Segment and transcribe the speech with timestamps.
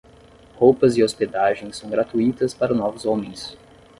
[0.55, 3.55] Roupas e hospedagem são gratuitas para novos homens.